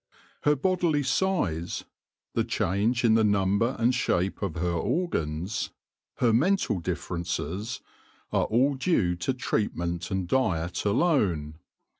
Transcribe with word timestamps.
Her 0.45 0.55
bodily 0.55 1.03
size, 1.03 1.83
the 2.33 2.43
change 2.43 3.03
in 3.03 3.13
the 3.13 3.23
number 3.23 3.75
and 3.77 3.93
shape 3.93 4.41
of 4.41 4.55
her 4.55 4.71
organs, 4.73 5.69
her 6.15 6.33
mental 6.33 6.79
differences, 6.79 7.81
are 8.31 8.45
all 8.45 8.73
due 8.73 9.15
to 9.17 9.31
treatment 9.35 10.09
and 10.09 10.27
diet 10.27 10.85
alone. 10.85 11.59